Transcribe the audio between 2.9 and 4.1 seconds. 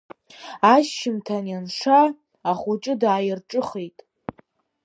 дааирҿыхеит.